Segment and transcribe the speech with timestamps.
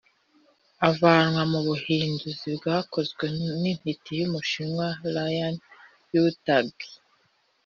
[0.89, 3.25] avanywe mu buhinduzi bwakozwe
[3.61, 5.53] n’intiti y’umushinwa lin
[6.13, 6.77] yutang